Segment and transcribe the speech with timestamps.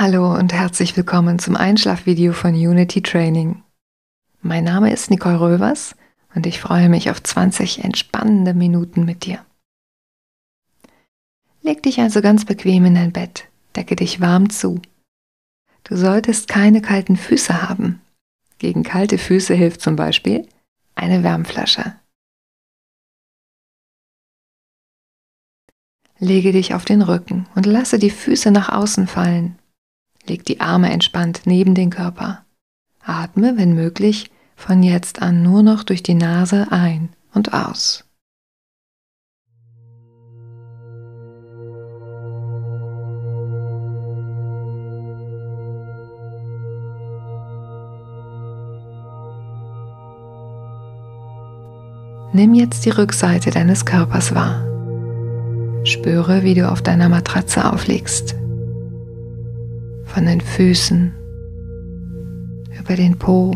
[0.00, 3.64] Hallo und herzlich willkommen zum Einschlafvideo von Unity Training.
[4.42, 5.96] Mein Name ist Nicole Rövers
[6.36, 9.44] und ich freue mich auf 20 entspannende Minuten mit dir.
[11.62, 14.80] Leg dich also ganz bequem in dein Bett, decke dich warm zu.
[15.82, 18.00] Du solltest keine kalten Füße haben.
[18.60, 20.46] Gegen kalte Füße hilft zum Beispiel
[20.94, 21.96] eine Wärmflasche.
[26.20, 29.58] Lege dich auf den Rücken und lasse die Füße nach außen fallen.
[30.28, 32.44] Leg die Arme entspannt neben den Körper.
[33.02, 38.04] Atme, wenn möglich, von jetzt an nur noch durch die Nase ein und aus.
[52.34, 54.62] Nimm jetzt die Rückseite deines Körpers wahr.
[55.84, 58.36] Spüre, wie du auf deiner Matratze aufliegst.
[60.08, 61.12] Von den Füßen
[62.78, 63.52] über den Po,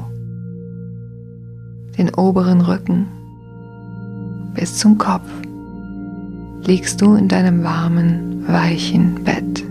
[1.98, 3.08] den oberen Rücken
[4.54, 5.28] bis zum Kopf
[6.64, 9.64] liegst du in deinem warmen, weichen Bett.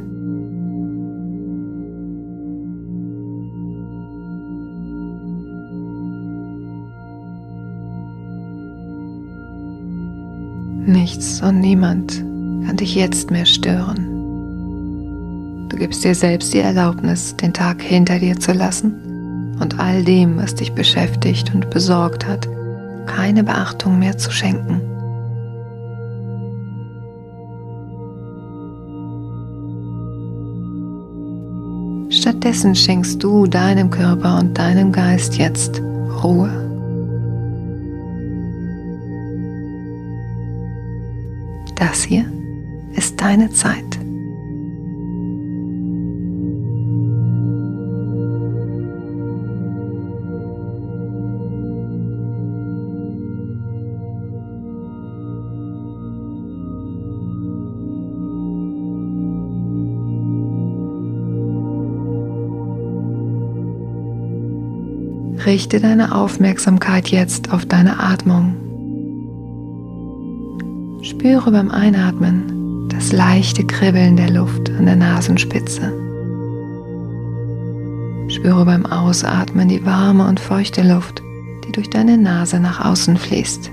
[10.88, 12.18] Nichts und niemand
[12.66, 14.21] kann dich jetzt mehr stören.
[15.82, 20.54] Gibst dir selbst die Erlaubnis, den Tag hinter dir zu lassen und all dem, was
[20.54, 22.48] dich beschäftigt und besorgt hat,
[23.08, 24.80] keine Beachtung mehr zu schenken.
[32.12, 35.82] Stattdessen schenkst du deinem Körper und deinem Geist jetzt
[36.24, 36.52] Ruhe.
[41.76, 42.32] Das hier
[42.94, 43.91] ist deine Zeit.
[65.52, 68.56] Richte deine Aufmerksamkeit jetzt auf deine Atmung.
[71.02, 75.92] Spüre beim Einatmen das leichte Kribbeln der Luft an der Nasenspitze.
[78.30, 81.22] Spüre beim Ausatmen die warme und feuchte Luft,
[81.68, 83.72] die durch deine Nase nach außen fließt.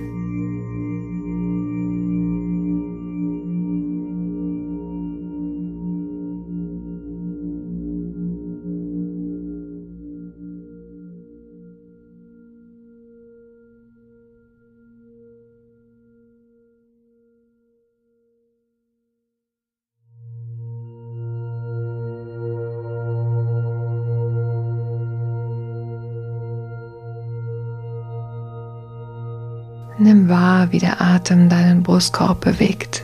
[30.01, 33.03] Nimm wahr, wie der Atem deinen Brustkorb bewegt.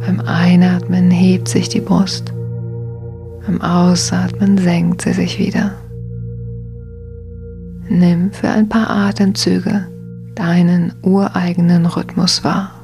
[0.00, 2.32] Beim Einatmen hebt sich die Brust,
[3.46, 5.72] beim Ausatmen senkt sie sich wieder.
[7.88, 9.86] Nimm für ein paar Atemzüge
[10.34, 12.77] deinen ureigenen Rhythmus wahr.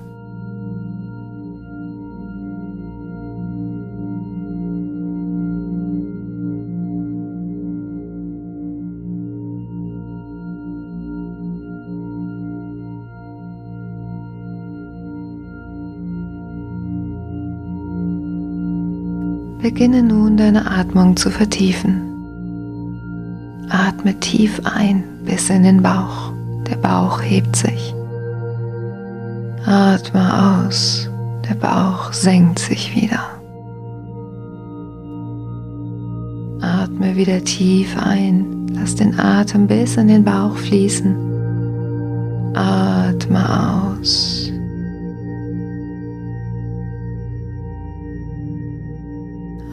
[19.65, 22.03] Beginne nun deine Atmung zu vertiefen.
[23.71, 26.35] Atme tief ein bis in den Bauch.
[26.69, 27.95] Der Bauch hebt sich.
[29.65, 31.09] Atme aus.
[31.49, 33.23] Der Bauch senkt sich wieder.
[36.61, 38.67] Atme wieder tief ein.
[38.75, 41.24] Lass den Atem bis in den Bauch fließen.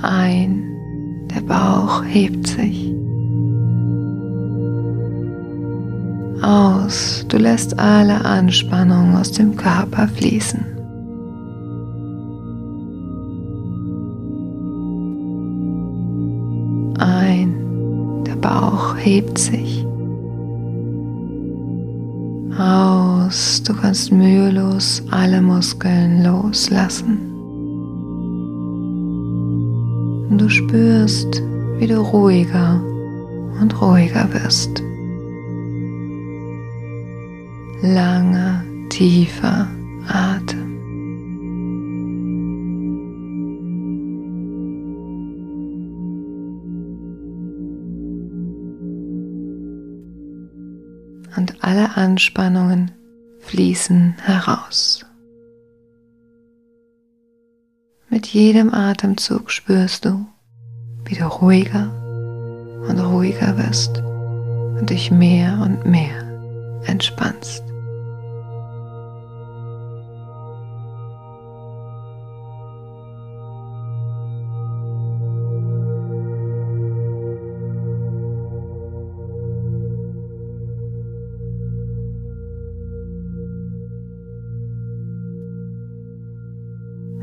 [0.03, 0.63] Ein,
[1.33, 2.93] der Bauch hebt sich.
[6.41, 10.65] Aus, du lässt alle Anspannung aus dem Körper fließen.
[16.97, 19.85] Ein, der Bauch hebt sich.
[22.59, 27.30] Aus, du kannst mühelos alle Muskeln loslassen.
[30.41, 31.43] du spürst,
[31.77, 32.81] wie du ruhiger
[33.61, 34.81] und ruhiger wirst.
[37.83, 39.67] Langer, tiefer
[40.07, 40.59] Atem.
[51.37, 52.91] und alle Anspannungen
[53.39, 55.05] fließen heraus.
[58.09, 60.27] Mit jedem Atemzug spürst du,
[61.11, 61.91] wie du ruhiger
[62.87, 64.01] und ruhiger wirst
[64.79, 66.23] und dich mehr und mehr
[66.85, 67.63] entspannst.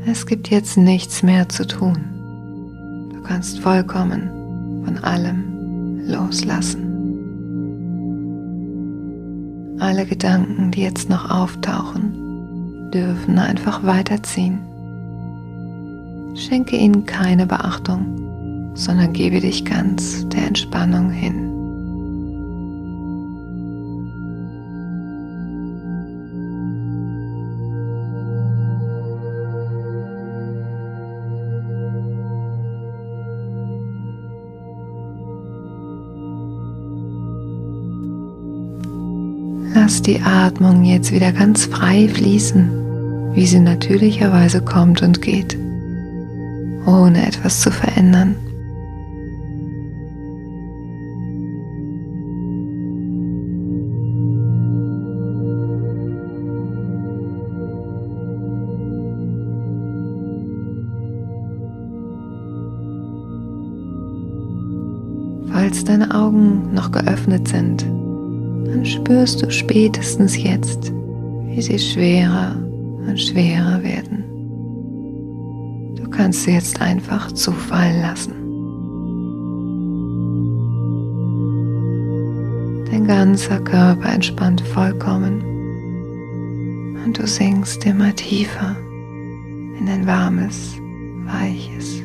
[0.05, 2.18] Es gibt jetzt nichts mehr zu tun.
[3.29, 6.87] Kannst vollkommen von allem loslassen.
[9.79, 14.57] Alle Gedanken, die jetzt noch auftauchen, dürfen einfach weiterziehen.
[16.33, 21.48] Schenke ihnen keine Beachtung, sondern gebe dich ganz der Entspannung hin.
[39.99, 45.57] Lass die Atmung jetzt wieder ganz frei fließen, wie sie natürlicherweise kommt und geht,
[46.85, 48.37] ohne etwas zu verändern.
[65.51, 67.85] Falls deine Augen noch geöffnet sind,
[68.85, 70.91] spürst du spätestens jetzt,
[71.45, 72.55] wie sie schwerer
[73.07, 74.23] und schwerer werden.
[75.95, 78.33] Du kannst sie jetzt einfach zufallen lassen.
[82.91, 85.41] Dein ganzer Körper entspannt vollkommen
[87.05, 88.75] und du sinkst immer tiefer
[89.79, 90.75] in ein warmes,
[91.25, 92.03] weiches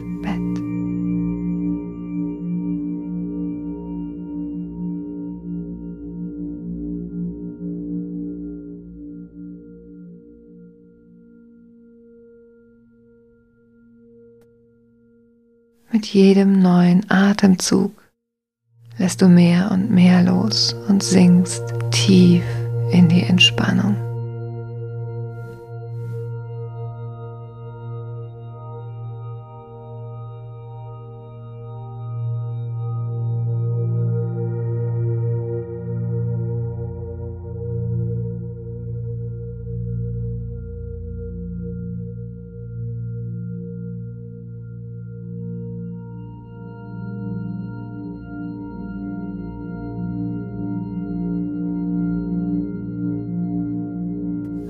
[16.05, 17.91] Mit jedem neuen Atemzug
[18.99, 21.63] lässt du mehr und mehr los und sinkst
[21.93, 22.45] tief
[22.93, 24.04] in die Entspannung.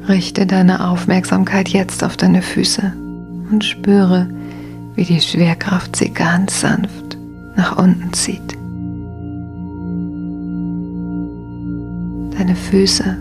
[0.09, 2.93] Richte deine Aufmerksamkeit jetzt auf deine Füße
[3.51, 4.29] und spüre,
[4.95, 7.17] wie die Schwerkraft sie ganz sanft
[7.57, 8.53] nach unten zieht.
[12.37, 13.17] Deine Füße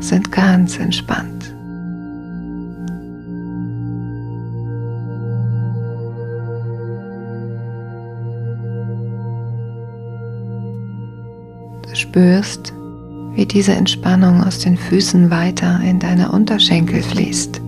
[0.00, 1.54] sind ganz entspannt.
[11.88, 12.74] Du spürst,
[13.34, 17.60] wie diese Entspannung aus den Füßen weiter in deine Unterschenkel fließt.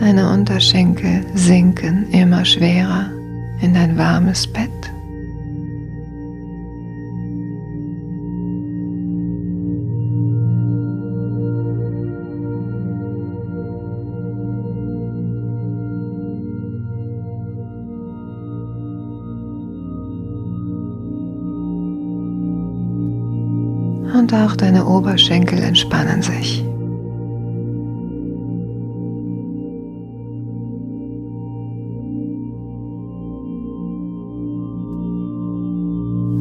[0.00, 3.10] Deine Unterschenkel sinken immer schwerer
[3.60, 4.71] in dein warmes Bett.
[24.14, 26.64] Und auch deine Oberschenkel entspannen sich.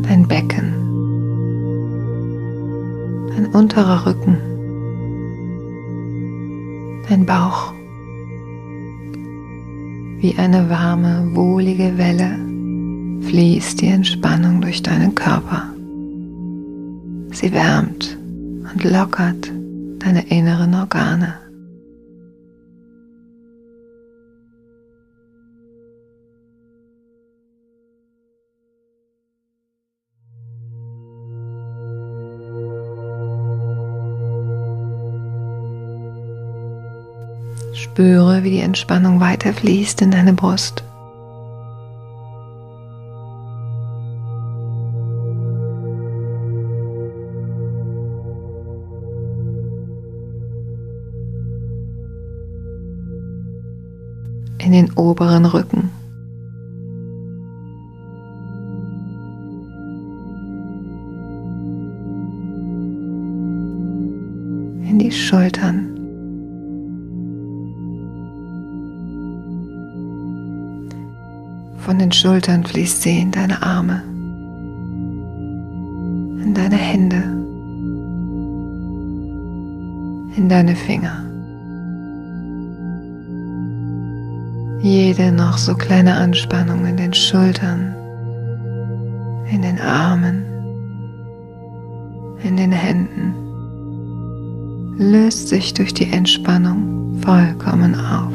[0.07, 0.73] Dein Becken,
[3.29, 4.37] dein unterer Rücken,
[7.07, 7.73] dein Bauch.
[10.19, 12.37] Wie eine warme, wohlige Welle
[13.27, 15.70] fließt die Entspannung durch deinen Körper.
[17.41, 18.15] Sie wärmt
[18.71, 19.51] und lockert
[19.97, 21.39] deine inneren Organe.
[37.73, 40.83] Spüre, wie die Entspannung weiterfließt in deine Brust.
[54.71, 55.89] In den oberen Rücken.
[64.87, 65.87] In die Schultern.
[71.79, 74.01] Von den Schultern fließt sie in deine Arme,
[76.43, 77.23] in deine Hände,
[80.37, 81.30] in deine Finger.
[84.83, 87.93] Jede noch so kleine Anspannung in den Schultern,
[89.51, 90.43] in den Armen,
[92.43, 93.35] in den Händen
[94.97, 98.33] löst sich durch die Entspannung vollkommen auf.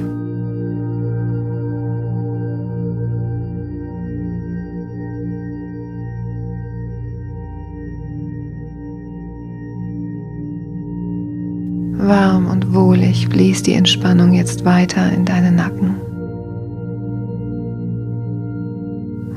[12.08, 16.05] Warm und wohlig fließt die Entspannung jetzt weiter in deinen Nacken.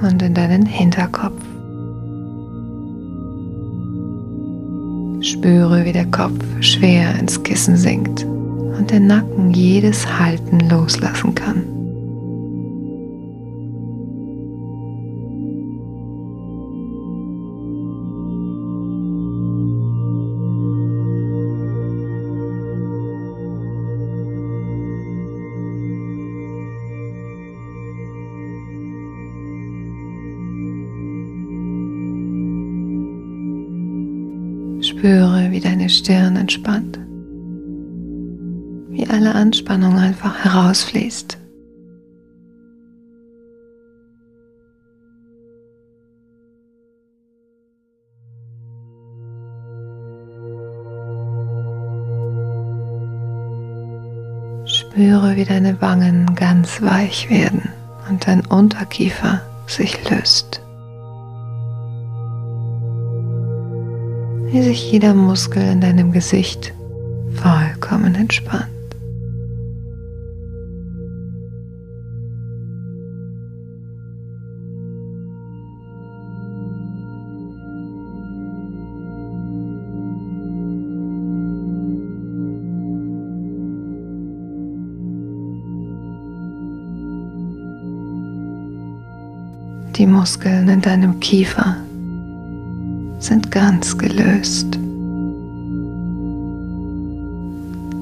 [0.01, 1.41] Und in deinen Hinterkopf.
[5.21, 11.78] Spüre, wie der Kopf schwer ins Kissen sinkt und der Nacken jedes Halten loslassen kann.
[35.51, 36.99] Wie deine Stirn entspannt,
[38.89, 41.39] wie alle Anspannung einfach herausfließt.
[54.65, 57.69] Spüre, wie deine Wangen ganz weich werden
[58.07, 60.61] und dein Unterkiefer sich löst.
[64.51, 66.73] Wie sich jeder Muskel in deinem Gesicht
[67.35, 68.65] vollkommen entspannt.
[89.95, 91.75] Die Muskeln in deinem Kiefer
[93.29, 94.73] sind ganz gelöst.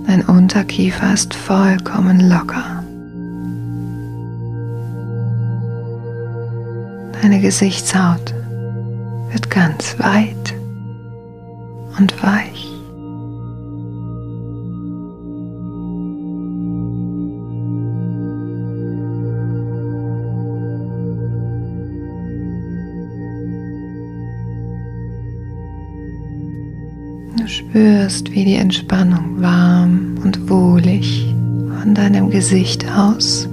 [0.08, 2.82] Dein Unterkiefer ist vollkommen locker.
[7.22, 8.34] Deine Gesichtshaut
[9.30, 10.56] wird ganz weit
[12.00, 12.77] und weich.
[27.48, 31.34] Spürst, wie die Entspannung warm und wohlig
[31.82, 33.48] von deinem Gesicht aus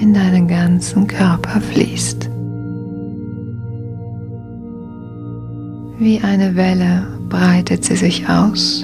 [0.00, 2.30] in deinen ganzen Körper fließt.
[5.98, 8.82] Wie eine Welle breitet sie sich aus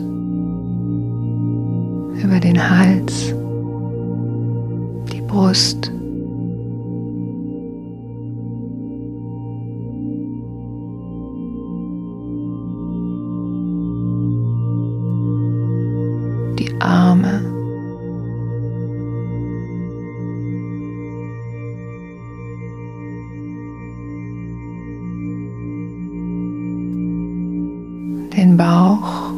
[2.23, 3.35] über den Hals,
[5.13, 5.93] die Brust,
[28.53, 29.33] Den Bauch.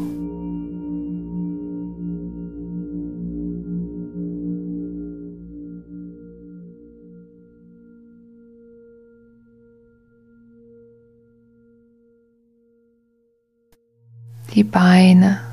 [14.53, 15.44] Die Beine.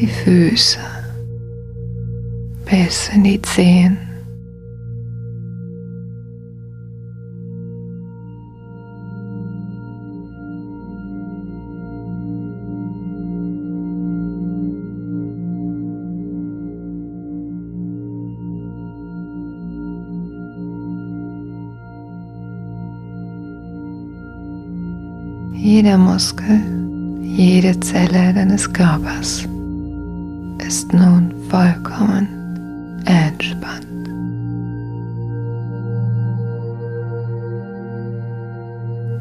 [0.00, 0.78] Die Füße
[2.64, 3.98] bis in die Zehen.
[25.52, 26.60] Jeder Muskel,
[27.22, 29.46] jede Zelle deines Körpers
[30.66, 33.86] ist nun vollkommen entspannt.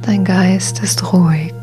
[0.05, 1.53] Dein Geist ist ruhig.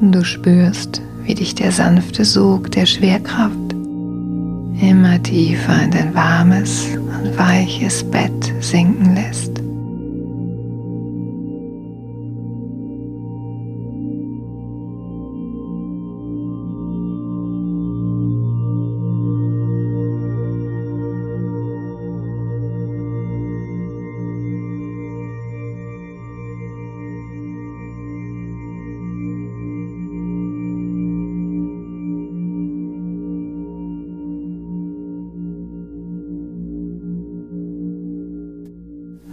[0.00, 3.72] Du spürst, wie dich der sanfte Sog der Schwerkraft
[4.80, 9.57] immer tiefer in dein warmes und weiches Bett sinken lässt.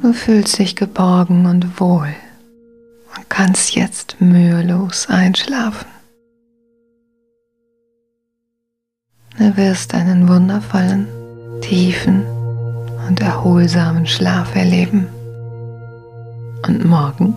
[0.05, 2.13] Du fühlst dich geborgen und wohl
[3.17, 5.87] und kannst jetzt mühelos einschlafen.
[9.39, 11.07] Du wirst einen wundervollen,
[11.61, 12.23] tiefen
[13.07, 15.07] und erholsamen Schlaf erleben
[16.67, 17.33] und morgen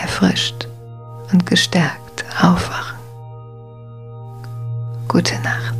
[0.00, 0.68] erfrischt
[1.32, 2.98] und gestärkt aufwachen.
[5.08, 5.75] Gute Nacht.